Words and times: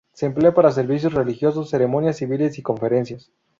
Se 0.13 0.25
emplea 0.25 0.51
para 0.55 0.71
servicios 0.71 1.13
religiosos, 1.13 1.69
ceremonias 1.69 2.17
civiles 2.17 2.57
y 2.57 2.63
conferencias. 2.63 3.31